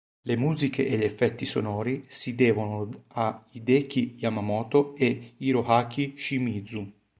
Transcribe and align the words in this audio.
Le 0.25 0.35
musiche 0.35 0.87
e 0.87 0.97
gli 0.97 1.03
effetti 1.03 1.45
sonori 1.45 2.03
si 2.09 2.33
devono 2.33 2.89
a 3.09 3.39
Hideki 3.51 4.15
Yamamoto 4.17 4.95
e 4.95 5.35
Hiroaki 5.37 6.15
Shimizu. 6.17 6.91